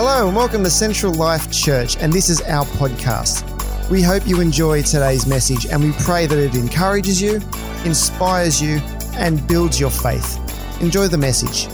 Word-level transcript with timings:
Hello, 0.00 0.28
and 0.28 0.36
welcome 0.36 0.62
to 0.62 0.70
Central 0.70 1.12
Life 1.12 1.50
Church, 1.50 1.96
and 1.96 2.12
this 2.12 2.28
is 2.28 2.40
our 2.42 2.64
podcast. 2.64 3.42
We 3.90 4.00
hope 4.00 4.28
you 4.28 4.40
enjoy 4.40 4.82
today's 4.82 5.26
message, 5.26 5.66
and 5.66 5.82
we 5.82 5.90
pray 6.04 6.26
that 6.26 6.38
it 6.38 6.54
encourages 6.54 7.20
you, 7.20 7.40
inspires 7.84 8.62
you, 8.62 8.76
and 9.14 9.44
builds 9.48 9.80
your 9.80 9.90
faith. 9.90 10.38
Enjoy 10.80 11.08
the 11.08 11.18
message. 11.18 11.64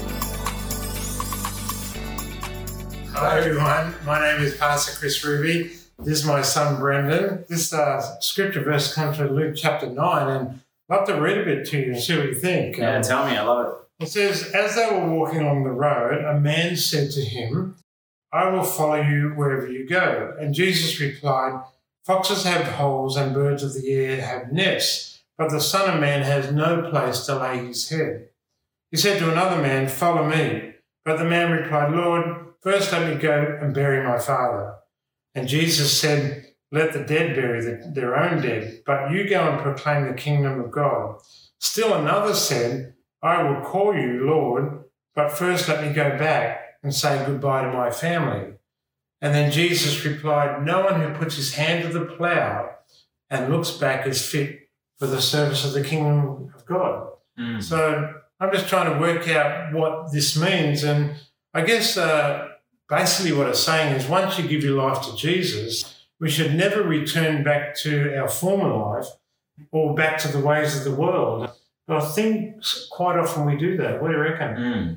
Hello, 3.12 3.28
everyone. 3.28 3.94
My 4.06 4.18
name 4.18 4.40
is 4.40 4.56
Pastor 4.56 4.98
Chris 4.98 5.22
Ruby. 5.22 5.72
This 5.98 6.20
is 6.20 6.24
my 6.24 6.40
son 6.40 6.80
Brendan. 6.80 7.44
This 7.50 7.74
uh, 7.74 8.18
scripture 8.20 8.62
verse 8.62 8.94
comes 8.94 9.18
from 9.18 9.32
Luke 9.36 9.54
chapter 9.54 9.86
9, 9.86 10.28
and 10.30 10.60
I'd 10.88 10.96
love 10.96 11.06
to 11.08 11.20
read 11.20 11.36
a 11.36 11.44
bit 11.44 11.66
to 11.66 11.78
you 11.78 11.92
and 11.92 12.02
see 12.02 12.16
what 12.16 12.28
you 12.28 12.34
think. 12.34 12.78
Yeah, 12.78 12.96
Um, 12.96 13.02
tell 13.02 13.26
me, 13.26 13.36
I 13.36 13.42
love 13.42 13.66
it. 13.66 14.04
It 14.04 14.08
says, 14.08 14.50
As 14.54 14.76
they 14.76 14.90
were 14.90 15.10
walking 15.14 15.42
along 15.42 15.64
the 15.64 15.72
road, 15.72 16.24
a 16.24 16.40
man 16.40 16.74
said 16.76 17.10
to 17.10 17.20
him, 17.20 17.76
I 18.34 18.50
will 18.50 18.64
follow 18.64 19.00
you 19.00 19.28
wherever 19.36 19.70
you 19.70 19.88
go. 19.88 20.34
And 20.40 20.54
Jesus 20.54 20.98
replied, 20.98 21.62
Foxes 22.04 22.42
have 22.42 22.66
holes 22.66 23.16
and 23.16 23.32
birds 23.32 23.62
of 23.62 23.74
the 23.74 23.92
air 23.92 24.20
have 24.20 24.52
nests, 24.52 25.22
but 25.38 25.50
the 25.50 25.60
Son 25.60 25.88
of 25.88 26.00
Man 26.00 26.22
has 26.22 26.50
no 26.50 26.90
place 26.90 27.24
to 27.26 27.38
lay 27.38 27.64
his 27.64 27.88
head. 27.88 28.30
He 28.90 28.96
said 28.96 29.20
to 29.20 29.30
another 29.30 29.62
man, 29.62 29.86
Follow 29.86 30.28
me. 30.28 30.72
But 31.04 31.18
the 31.18 31.24
man 31.24 31.52
replied, 31.52 31.92
Lord, 31.92 32.54
first 32.60 32.90
let 32.90 33.08
me 33.08 33.22
go 33.22 33.56
and 33.60 33.72
bury 33.72 34.04
my 34.04 34.18
father. 34.18 34.78
And 35.36 35.46
Jesus 35.46 35.96
said, 35.96 36.54
Let 36.72 36.92
the 36.92 37.04
dead 37.04 37.36
bury 37.36 37.60
the, 37.60 37.88
their 37.94 38.18
own 38.18 38.42
dead, 38.42 38.82
but 38.84 39.12
you 39.12 39.28
go 39.28 39.48
and 39.48 39.62
proclaim 39.62 40.08
the 40.08 40.14
kingdom 40.14 40.60
of 40.60 40.72
God. 40.72 41.20
Still 41.60 41.94
another 41.94 42.34
said, 42.34 42.94
I 43.22 43.44
will 43.44 43.60
call 43.64 43.94
you 43.94 44.26
Lord, 44.26 44.84
but 45.14 45.30
first 45.30 45.68
let 45.68 45.86
me 45.86 45.92
go 45.92 46.18
back 46.18 46.63
and 46.84 46.94
say 46.94 47.24
goodbye 47.26 47.62
to 47.62 47.72
my 47.72 47.90
family. 47.90 48.52
And 49.20 49.34
then 49.34 49.50
Jesus 49.50 50.04
replied, 50.04 50.64
No 50.64 50.84
one 50.84 51.00
who 51.00 51.18
puts 51.18 51.34
his 51.34 51.54
hand 51.54 51.82
to 51.82 51.98
the 51.98 52.04
plough 52.04 52.70
and 53.30 53.50
looks 53.50 53.70
back 53.72 54.06
is 54.06 54.24
fit 54.24 54.68
for 54.98 55.06
the 55.06 55.20
service 55.20 55.64
of 55.64 55.72
the 55.72 55.82
kingdom 55.82 56.52
of 56.54 56.64
God. 56.66 57.08
Mm. 57.40 57.62
So 57.62 58.14
I'm 58.38 58.52
just 58.52 58.68
trying 58.68 58.92
to 58.92 59.00
work 59.00 59.26
out 59.28 59.72
what 59.72 60.12
this 60.12 60.38
means. 60.38 60.84
And 60.84 61.16
I 61.54 61.62
guess 61.62 61.96
uh, 61.96 62.48
basically 62.88 63.32
what 63.32 63.48
it's 63.48 63.60
saying 63.60 63.94
is 63.96 64.06
once 64.06 64.38
you 64.38 64.46
give 64.46 64.62
your 64.62 64.76
life 64.76 65.02
to 65.06 65.16
Jesus, 65.16 66.06
we 66.20 66.28
should 66.28 66.54
never 66.54 66.82
return 66.82 67.42
back 67.42 67.74
to 67.76 68.16
our 68.16 68.28
former 68.28 68.72
life 68.72 69.06
or 69.72 69.94
back 69.94 70.18
to 70.18 70.28
the 70.28 70.40
ways 70.40 70.76
of 70.76 70.84
the 70.84 70.94
world. 70.94 71.50
But 71.86 72.02
I 72.02 72.06
think 72.12 72.62
quite 72.90 73.18
often 73.18 73.46
we 73.46 73.56
do 73.56 73.76
that. 73.78 74.00
What 74.00 74.08
do 74.08 74.14
you 74.14 74.20
reckon? 74.20 74.56
Mm. 74.56 74.96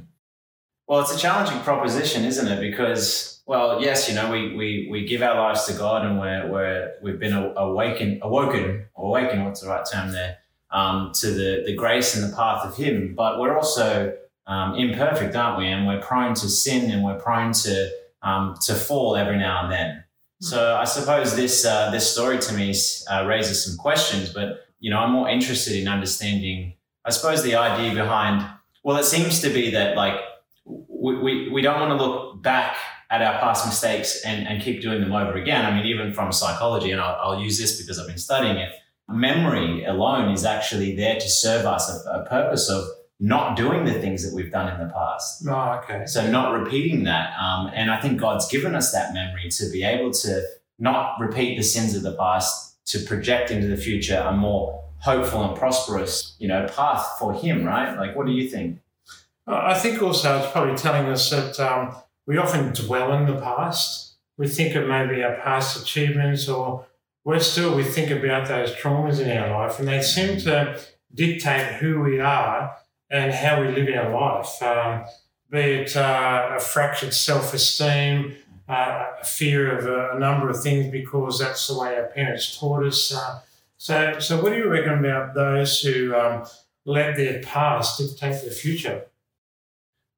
Well, 0.87 1.01
it's 1.01 1.13
a 1.13 1.17
challenging 1.17 1.59
proposition, 1.63 2.23
isn't 2.23 2.47
it? 2.47 2.61
Because, 2.61 3.41
well, 3.45 3.81
yes, 3.81 4.07
you 4.07 4.15
know, 4.15 4.31
we, 4.31 4.55
we, 4.55 4.87
we 4.89 5.05
give 5.05 5.21
our 5.21 5.35
lives 5.35 5.65
to 5.65 5.73
God 5.73 6.05
and 6.05 6.17
we're, 6.17 6.49
we're, 6.49 6.93
we've 7.01 7.19
been 7.19 7.33
awakened, 7.33 8.19
awoken, 8.21 8.85
or 8.93 9.09
awakened, 9.09 9.43
what's 9.43 9.59
the 9.59 9.67
right 9.67 9.85
term 9.85 10.13
there, 10.13 10.37
um, 10.71 11.11
to 11.15 11.27
the, 11.31 11.63
the 11.65 11.75
grace 11.75 12.15
and 12.15 12.31
the 12.31 12.33
path 12.33 12.65
of 12.65 12.77
Him. 12.77 13.15
But 13.15 13.37
we're 13.37 13.57
also 13.57 14.15
um, 14.47 14.75
imperfect, 14.75 15.35
aren't 15.35 15.57
we? 15.57 15.67
And 15.67 15.85
we're 15.87 15.99
prone 15.99 16.33
to 16.35 16.47
sin 16.47 16.89
and 16.89 17.03
we're 17.03 17.19
prone 17.19 17.51
to, 17.51 17.91
um, 18.21 18.55
to 18.65 18.73
fall 18.73 19.17
every 19.17 19.37
now 19.37 19.63
and 19.63 19.73
then. 19.73 20.03
So 20.39 20.77
I 20.77 20.85
suppose 20.85 21.35
this, 21.35 21.65
uh, 21.65 21.91
this 21.91 22.09
story 22.09 22.39
to 22.39 22.53
me 22.53 22.73
uh, 23.11 23.25
raises 23.27 23.65
some 23.65 23.75
questions, 23.75 24.29
but, 24.29 24.67
you 24.79 24.89
know, 24.89 24.99
I'm 24.99 25.11
more 25.11 25.27
interested 25.27 25.75
in 25.75 25.89
understanding, 25.89 26.75
I 27.03 27.09
suppose, 27.09 27.43
the 27.43 27.55
idea 27.55 27.93
behind, 27.93 28.45
well, 28.83 28.95
it 28.95 29.05
seems 29.05 29.41
to 29.41 29.49
be 29.49 29.71
that, 29.71 29.97
like, 29.97 30.21
we, 30.99 31.17
we, 31.19 31.49
we 31.49 31.61
don't 31.61 31.79
want 31.79 31.97
to 31.97 32.03
look 32.05 32.41
back 32.41 32.77
at 33.09 33.21
our 33.21 33.39
past 33.39 33.65
mistakes 33.65 34.23
and, 34.25 34.47
and 34.47 34.61
keep 34.61 34.81
doing 34.81 34.99
them 34.99 35.13
over 35.13 35.33
again. 35.33 35.65
I 35.65 35.73
mean, 35.75 35.85
even 35.85 36.13
from 36.13 36.31
psychology, 36.31 36.91
and 36.91 36.99
I'll, 36.99 37.17
I'll 37.21 37.39
use 37.39 37.57
this 37.57 37.79
because 37.79 37.99
I've 37.99 38.07
been 38.07 38.17
studying 38.17 38.57
it, 38.57 38.73
memory 39.07 39.85
alone 39.85 40.31
is 40.31 40.43
actually 40.43 40.95
there 40.95 41.15
to 41.15 41.29
serve 41.29 41.65
us 41.65 41.89
a, 41.89 42.09
a 42.09 42.25
purpose 42.25 42.69
of 42.69 42.83
not 43.19 43.55
doing 43.55 43.85
the 43.85 43.93
things 43.93 44.27
that 44.27 44.35
we've 44.35 44.51
done 44.51 44.71
in 44.71 44.85
the 44.85 44.93
past. 44.93 45.43
Oh, 45.47 45.81
okay. 45.83 46.05
So 46.05 46.29
not 46.29 46.51
repeating 46.59 47.03
that. 47.05 47.33
Um, 47.39 47.71
and 47.73 47.89
I 47.89 47.99
think 47.99 48.19
God's 48.19 48.47
given 48.47 48.75
us 48.75 48.91
that 48.91 49.13
memory 49.13 49.49
to 49.49 49.69
be 49.71 49.83
able 49.83 50.11
to 50.11 50.43
not 50.77 51.19
repeat 51.19 51.57
the 51.57 51.63
sins 51.63 51.95
of 51.95 52.03
the 52.03 52.13
past, 52.13 52.85
to 52.87 52.99
project 52.99 53.49
into 53.49 53.67
the 53.67 53.77
future 53.77 54.23
a 54.27 54.31
more 54.31 54.83
hopeful 54.99 55.43
and 55.43 55.57
prosperous, 55.57 56.35
you 56.39 56.47
know, 56.47 56.67
path 56.67 57.17
for 57.17 57.33
Him, 57.33 57.63
right? 57.65 57.97
Like, 57.97 58.15
what 58.15 58.27
do 58.27 58.33
you 58.33 58.49
think? 58.49 58.79
I 59.47 59.79
think 59.79 60.01
also 60.01 60.39
it's 60.39 60.51
probably 60.51 60.75
telling 60.75 61.07
us 61.07 61.29
that 61.29 61.59
um, 61.59 61.95
we 62.25 62.37
often 62.37 62.73
dwell 62.73 63.13
in 63.13 63.25
the 63.25 63.39
past. 63.39 64.15
We 64.37 64.47
think 64.47 64.75
of 64.75 64.87
maybe 64.87 65.23
our 65.23 65.35
past 65.37 65.81
achievements, 65.81 66.47
or 66.49 66.85
worse 67.23 67.51
still, 67.51 67.75
we 67.75 67.83
think 67.83 68.11
about 68.11 68.47
those 68.47 68.75
traumas 68.75 69.19
in 69.19 69.35
our 69.35 69.49
life, 69.49 69.79
and 69.79 69.87
they 69.87 70.01
seem 70.01 70.37
to 70.41 70.79
dictate 71.13 71.75
who 71.75 72.01
we 72.01 72.19
are 72.19 72.75
and 73.09 73.33
how 73.33 73.61
we 73.61 73.69
live 73.69 73.87
our 73.95 74.11
life. 74.11 74.61
Um, 74.61 75.05
be 75.49 75.59
it 75.59 75.95
uh, 75.95 76.55
a 76.57 76.59
fractured 76.59 77.13
self 77.13 77.53
esteem, 77.53 78.35
uh, 78.67 79.05
a 79.21 79.25
fear 79.25 79.77
of 79.77 79.85
a, 79.85 80.17
a, 80.17 80.19
number 80.19 80.49
of 80.49 80.61
things 80.61 80.91
because 80.91 81.39
that's 81.39 81.67
the 81.67 81.79
way 81.79 81.95
our 81.95 82.07
parents 82.07 82.59
taught 82.59 82.85
us. 82.85 83.13
Uh, 83.13 83.39
so, 83.77 84.19
so 84.19 84.41
what 84.43 84.51
do 84.51 84.57
you 84.57 84.67
reckon 84.67 84.99
about 84.99 85.33
those 85.35 85.81
who 85.81 86.13
um, 86.13 86.45
let 86.85 87.15
their 87.15 87.41
past 87.41 87.97
dictate 87.97 88.41
their 88.41 88.51
future? 88.51 89.05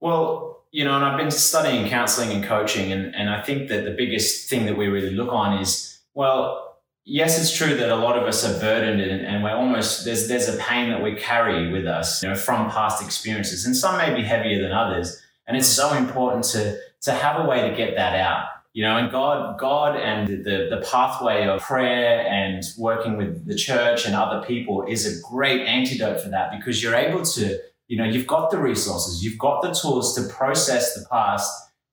Well, 0.02 0.64
you 0.72 0.86
know, 0.86 0.96
and 0.96 1.04
I've 1.04 1.18
been 1.18 1.32
studying 1.32 1.88
counseling 1.88 2.32
and 2.32 2.44
coaching, 2.44 2.92
and, 2.92 3.16
and 3.16 3.30
I 3.30 3.42
think 3.42 3.70
that 3.70 3.86
the 3.86 3.92
biggest 3.92 4.50
thing 4.50 4.66
that 4.66 4.78
we 4.78 4.88
really 4.88 5.12
look 5.12 5.34
on 5.34 5.60
is, 5.60 6.00
well, 6.14 6.78
yes, 7.06 7.40
it's 7.40 7.56
true 7.56 7.76
that 7.76 7.90
a 7.90 7.96
lot 7.96 8.18
of 8.18 8.24
us 8.24 8.46
are 8.46 8.60
burdened 8.60 9.02
and, 9.02 9.26
and 9.26 9.44
we're 9.44 9.56
almost, 9.56 10.06
there's, 10.06 10.28
there's 10.28 10.48
a 10.48 10.58
pain 10.58 10.90
that 10.92 11.02
we 11.02 11.16
carry 11.16 11.72
with 11.72 11.88
us, 11.88 12.22
you 12.22 12.30
know, 12.30 12.36
from 12.36 12.70
past 12.70 13.04
experiences, 13.04 13.66
and 13.66 13.76
some 13.76 13.98
may 13.98 14.14
be 14.14 14.24
heavier 14.24 14.62
than 14.62 14.72
others. 14.72 15.20
And 15.48 15.58
it's 15.58 15.68
so 15.68 15.94
important 15.94 16.46
to, 16.46 16.78
to 17.02 17.12
have 17.12 17.44
a 17.44 17.48
way 17.48 17.68
to 17.68 17.76
get 17.76 17.96
that 17.96 18.16
out. 18.16 18.46
You 18.74 18.84
know, 18.84 18.98
and 18.98 19.12
God, 19.12 19.60
God 19.60 19.96
and 19.98 20.28
the, 20.28 20.68
the 20.70 20.86
pathway 20.90 21.48
of 21.48 21.60
prayer 21.60 22.22
and 22.28 22.64
working 22.78 23.18
with 23.18 23.48
the 23.48 23.56
church 23.56 24.06
and 24.06 24.16
other 24.16 24.46
people 24.46 24.86
is 24.88 25.08
a 25.08 25.28
great 25.28 25.66
antidote 25.66 26.22
for 26.22 26.30
that 26.30 26.52
because 26.52 26.81
you're 26.81 26.96
able 26.96 27.26
to 27.26 27.60
you 27.90 27.98
know 27.98 28.06
you've 28.06 28.28
got 28.28 28.50
the 28.50 28.58
resources 28.58 29.22
you've 29.22 29.38
got 29.38 29.62
the 29.62 29.72
tools 29.72 30.16
to 30.16 30.34
process 30.34 30.94
the 30.94 31.06
past 31.12 31.52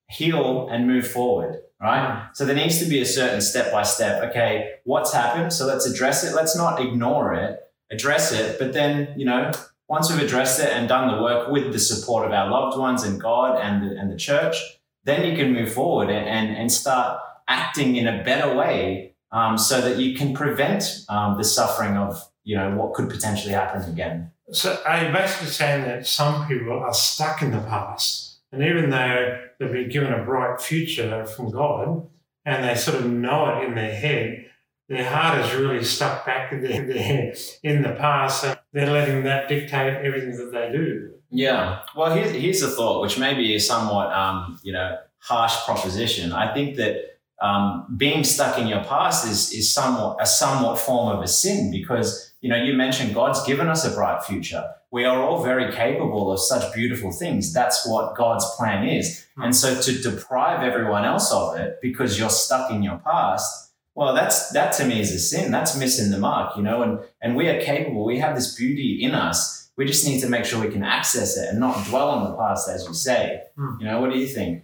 heal 0.08 0.68
and 0.70 0.86
move 0.86 1.06
forward 1.06 1.60
right? 1.78 2.26
So 2.32 2.46
there 2.46 2.56
needs 2.56 2.78
to 2.78 2.86
be 2.86 3.02
a 3.02 3.04
certain 3.04 3.40
step 3.40 3.72
by 3.72 3.82
step 3.82 4.22
okay 4.30 4.74
what's 4.84 5.12
happened? 5.12 5.52
So 5.52 5.66
let's 5.66 5.84
address 5.84 6.24
it. 6.24 6.34
Let's 6.34 6.56
not 6.56 6.80
ignore 6.80 7.34
it 7.34 7.60
address 7.90 8.32
it 8.32 8.58
but 8.58 8.72
then 8.72 9.12
you 9.16 9.24
know 9.24 9.50
once 9.88 10.10
we've 10.10 10.22
addressed 10.22 10.58
it 10.58 10.70
and 10.70 10.88
done 10.88 11.14
the 11.14 11.22
work 11.22 11.48
with 11.50 11.72
the 11.72 11.78
support 11.78 12.26
of 12.26 12.32
our 12.32 12.50
loved 12.50 12.76
ones 12.76 13.04
and 13.04 13.20
god 13.20 13.58
and 13.60 13.82
the, 13.82 13.96
and 13.96 14.10
the 14.10 14.16
church 14.16 14.56
then 15.04 15.24
you 15.24 15.36
can 15.36 15.52
move 15.52 15.72
forward 15.72 16.10
and, 16.10 16.28
and, 16.28 16.56
and 16.56 16.72
start 16.72 17.20
acting 17.46 17.94
in 17.94 18.08
a 18.08 18.24
better 18.24 18.56
way 18.56 19.14
um, 19.30 19.56
so 19.56 19.80
that 19.80 19.98
you 19.98 20.16
can 20.16 20.34
prevent 20.34 21.04
um, 21.08 21.36
the 21.38 21.44
suffering 21.44 21.96
of 21.96 22.20
you 22.42 22.56
know 22.56 22.74
what 22.74 22.92
could 22.94 23.08
potentially 23.08 23.52
happen 23.52 23.88
again 23.90 24.30
so 24.52 24.80
I'm 24.86 25.12
basically 25.12 25.48
saying 25.48 25.84
that 25.84 26.06
some 26.06 26.46
people 26.46 26.78
are 26.78 26.94
stuck 26.94 27.42
in 27.42 27.50
the 27.50 27.60
past, 27.60 28.40
and 28.52 28.62
even 28.62 28.90
though 28.90 29.38
they've 29.58 29.72
been 29.72 29.88
given 29.88 30.12
a 30.12 30.24
bright 30.24 30.60
future 30.60 31.26
from 31.26 31.50
God, 31.50 32.08
and 32.44 32.64
they 32.64 32.74
sort 32.76 32.98
of 32.98 33.06
know 33.10 33.58
it 33.58 33.64
in 33.64 33.74
their 33.74 33.94
head, 33.94 34.46
their 34.88 35.08
heart 35.08 35.44
is 35.44 35.52
really 35.54 35.82
stuck 35.82 36.24
back 36.24 36.52
in, 36.52 36.62
their, 36.62 36.86
their, 36.92 37.34
in 37.62 37.82
the 37.82 37.92
past, 37.92 38.44
and 38.44 38.58
they're 38.72 38.90
letting 38.90 39.24
that 39.24 39.48
dictate 39.48 39.94
everything 40.04 40.36
that 40.36 40.52
they 40.52 40.70
do. 40.70 41.12
Yeah. 41.30 41.80
Well, 41.96 42.14
here's, 42.14 42.30
here's 42.30 42.62
a 42.62 42.68
thought, 42.68 43.02
which 43.02 43.18
may 43.18 43.34
be 43.34 43.54
a 43.56 43.60
somewhat, 43.60 44.12
um, 44.12 44.60
you 44.62 44.72
know, 44.72 44.96
harsh 45.18 45.56
proposition. 45.64 46.32
I 46.32 46.54
think 46.54 46.76
that 46.76 47.18
um, 47.42 47.94
being 47.96 48.24
stuck 48.24 48.58
in 48.58 48.68
your 48.68 48.84
past 48.84 49.26
is, 49.26 49.52
is 49.52 49.72
somewhat 49.72 50.18
a 50.20 50.26
somewhat 50.26 50.78
form 50.78 51.16
of 51.16 51.22
a 51.22 51.28
sin 51.28 51.70
because 51.70 52.32
you 52.46 52.52
know 52.52 52.62
you 52.62 52.74
mentioned 52.74 53.12
God's 53.12 53.44
given 53.44 53.66
us 53.66 53.84
a 53.84 53.90
bright 53.90 54.22
future. 54.22 54.64
We 54.92 55.04
are 55.04 55.20
all 55.20 55.42
very 55.42 55.72
capable 55.72 56.30
of 56.30 56.38
such 56.38 56.72
beautiful 56.72 57.10
things. 57.10 57.52
That's 57.52 57.84
what 57.88 58.14
God's 58.14 58.48
plan 58.54 58.86
is. 58.86 59.26
Hmm. 59.34 59.42
And 59.42 59.56
so 59.56 59.80
to 59.80 59.98
deprive 60.00 60.62
everyone 60.62 61.04
else 61.04 61.32
of 61.32 61.56
it 61.56 61.80
because 61.82 62.20
you're 62.20 62.30
stuck 62.30 62.70
in 62.70 62.84
your 62.84 62.98
past, 62.98 63.72
well, 63.96 64.14
that's 64.14 64.50
that 64.50 64.74
to 64.74 64.86
me 64.86 65.00
is 65.00 65.10
a 65.10 65.18
sin. 65.18 65.50
That's 65.50 65.76
missing 65.76 66.12
the 66.12 66.18
mark, 66.18 66.56
you 66.56 66.62
know. 66.62 66.82
And 66.82 67.00
and 67.20 67.34
we 67.34 67.48
are 67.48 67.60
capable. 67.60 68.04
We 68.04 68.20
have 68.20 68.36
this 68.36 68.54
beauty 68.54 69.02
in 69.02 69.12
us. 69.12 69.68
We 69.76 69.84
just 69.84 70.06
need 70.06 70.20
to 70.20 70.28
make 70.28 70.44
sure 70.44 70.60
we 70.64 70.72
can 70.72 70.84
access 70.84 71.36
it 71.36 71.48
and 71.48 71.58
not 71.58 71.84
dwell 71.88 72.10
on 72.10 72.30
the 72.30 72.36
past, 72.36 72.68
as 72.68 72.86
you 72.86 72.94
say. 72.94 73.42
Hmm. 73.56 73.74
You 73.80 73.86
know, 73.86 74.00
what 74.00 74.12
do 74.12 74.18
you 74.20 74.28
think? 74.28 74.62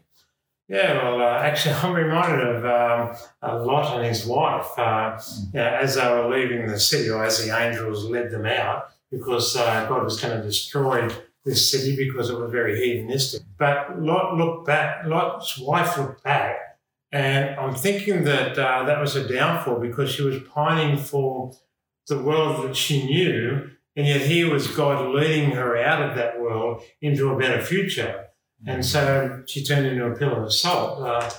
Yeah, 0.69 1.03
well, 1.03 1.21
uh, 1.21 1.41
actually, 1.41 1.75
I'm 1.83 1.93
reminded 1.93 2.47
of 2.47 2.65
um, 2.65 3.17
uh, 3.43 3.65
Lot 3.65 3.97
and 3.97 4.07
his 4.07 4.27
wife. 4.27 4.79
Uh, 4.79 5.21
you 5.53 5.59
know, 5.59 5.67
as 5.67 5.97
they 5.97 6.09
were 6.09 6.29
leaving 6.29 6.67
the 6.67 6.79
city, 6.79 7.11
or 7.11 7.25
as 7.25 7.45
the 7.45 7.57
angels 7.57 8.05
led 8.05 8.31
them 8.31 8.47
out, 8.47 8.89
because 9.11 9.57
uh, 9.57 9.87
God 9.89 10.05
was 10.05 10.21
going 10.21 10.37
to 10.37 10.43
destroy 10.43 11.09
this 11.45 11.71
city 11.71 11.97
because 11.97 12.31
it 12.31 12.39
was 12.39 12.51
very 12.51 12.81
hedonistic. 12.81 13.43
But 13.59 14.01
Lot 14.01 14.37
looked 14.37 14.67
back, 14.67 15.05
Lot's 15.07 15.59
wife 15.59 15.99
looked 15.99 16.23
back, 16.25 16.57
and 17.11 17.57
I'm 17.57 17.75
thinking 17.75 18.25
that 18.25 18.59
uh, 18.59 18.85
that 18.85 19.01
was 19.01 19.17
a 19.17 19.29
downfall 19.29 19.81
because 19.81 20.11
she 20.11 20.23
was 20.23 20.41
pining 20.55 20.97
for 20.97 21.53
the 22.07 22.23
world 22.23 22.69
that 22.69 22.77
she 22.77 23.05
knew, 23.05 23.71
and 23.97 24.07
yet 24.07 24.23
here 24.23 24.53
was 24.53 24.69
God 24.69 25.15
leading 25.15 25.51
her 25.53 25.77
out 25.77 26.09
of 26.09 26.17
that 26.17 26.41
world 26.41 26.83
into 27.01 27.31
a 27.31 27.39
better 27.39 27.61
future. 27.61 28.27
And 28.67 28.85
so 28.85 29.43
she 29.47 29.65
turned 29.65 29.87
into 29.87 30.05
a 30.07 30.17
pillar 30.17 30.45
of 30.45 30.53
salt. 30.53 31.03
Uh, 31.03 31.31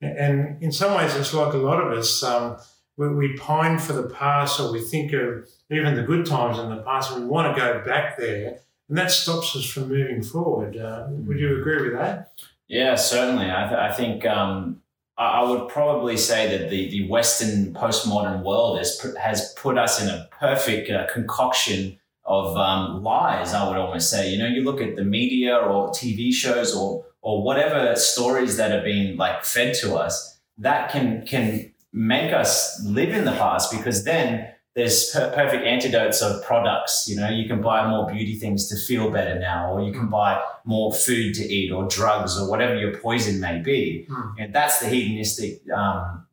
and 0.00 0.60
in 0.62 0.72
some 0.72 0.96
ways, 0.96 1.14
it's 1.14 1.32
like 1.32 1.54
a 1.54 1.58
lot 1.58 1.80
of 1.80 1.96
us. 1.96 2.22
Um, 2.22 2.56
we, 2.96 3.08
we 3.14 3.36
pine 3.36 3.78
for 3.78 3.92
the 3.92 4.08
past, 4.08 4.60
or 4.60 4.72
we 4.72 4.80
think 4.80 5.12
of 5.12 5.48
even 5.70 5.94
the 5.94 6.02
good 6.02 6.26
times 6.26 6.58
in 6.58 6.68
the 6.68 6.82
past, 6.82 7.12
and 7.12 7.22
we 7.22 7.28
want 7.28 7.54
to 7.54 7.60
go 7.60 7.84
back 7.84 8.18
there, 8.18 8.58
and 8.88 8.98
that 8.98 9.10
stops 9.10 9.56
us 9.56 9.64
from 9.64 9.88
moving 9.88 10.22
forward. 10.22 10.76
Uh, 10.76 11.06
would 11.10 11.38
you 11.38 11.58
agree 11.58 11.82
with 11.82 11.98
that? 11.98 12.32
Yeah, 12.68 12.96
certainly. 12.96 13.50
I, 13.50 13.68
th- 13.68 13.78
I 13.78 13.92
think 13.92 14.26
um, 14.26 14.82
I 15.16 15.42
would 15.42 15.68
probably 15.68 16.16
say 16.16 16.56
that 16.56 16.70
the, 16.70 16.90
the 16.90 17.08
Western 17.08 17.72
postmodern 17.74 18.42
world 18.42 18.78
has, 18.78 19.00
has 19.20 19.54
put 19.54 19.78
us 19.78 20.02
in 20.02 20.08
a 20.08 20.28
perfect 20.32 20.90
uh, 20.90 21.06
concoction 21.12 21.98
of 22.24 22.56
um, 22.56 23.02
lies, 23.02 23.52
I 23.52 23.68
would 23.68 23.76
almost 23.76 24.10
say. 24.10 24.30
You 24.30 24.38
know, 24.38 24.46
you 24.46 24.62
look 24.62 24.80
at 24.80 24.96
the 24.96 25.04
media 25.04 25.56
or 25.56 25.90
TV 25.90 26.32
shows 26.32 26.74
or, 26.74 27.04
or 27.20 27.42
whatever 27.42 27.96
stories 27.96 28.56
that 28.56 28.72
are 28.72 28.82
being 28.84 29.16
like 29.16 29.44
fed 29.44 29.74
to 29.76 29.96
us, 29.96 30.40
that 30.58 30.90
can, 30.90 31.26
can 31.26 31.72
make 31.92 32.32
us 32.32 32.82
live 32.84 33.10
in 33.10 33.24
the 33.24 33.32
past 33.32 33.72
because 33.72 34.04
then 34.04 34.52
there's 34.74 35.10
per- 35.10 35.30
perfect 35.32 35.64
antidotes 35.64 36.22
of 36.22 36.42
products. 36.44 37.06
You 37.08 37.16
know, 37.16 37.28
you 37.28 37.46
can 37.46 37.60
buy 37.60 37.88
more 37.88 38.10
beauty 38.10 38.36
things 38.36 38.68
to 38.68 38.76
feel 38.76 39.10
better 39.10 39.38
now, 39.38 39.72
or 39.72 39.82
you 39.82 39.92
can 39.92 40.08
buy 40.08 40.40
more 40.64 40.94
food 40.94 41.34
to 41.34 41.42
eat, 41.42 41.70
or 41.70 41.86
drugs, 41.88 42.38
or 42.38 42.48
whatever 42.48 42.76
your 42.76 42.96
poison 42.98 43.40
may 43.40 43.60
be. 43.60 44.06
Mm. 44.08 44.34
And 44.38 44.54
that's 44.54 44.80
the 44.80 44.86
hedonistic, 44.86 45.60
um, 45.70 46.26